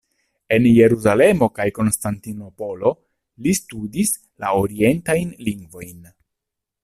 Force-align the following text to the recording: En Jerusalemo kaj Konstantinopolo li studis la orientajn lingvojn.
En 0.55 0.63
Jerusalemo 0.67 1.49
kaj 1.59 1.65
Konstantinopolo 1.75 2.93
li 3.47 3.53
studis 3.59 4.15
la 4.45 4.55
orientajn 4.65 5.35
lingvojn. 5.49 6.01